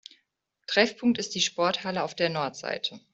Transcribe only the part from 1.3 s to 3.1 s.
die Sporthalle auf der Nordseite.